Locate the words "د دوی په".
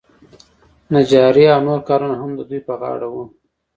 2.37-2.73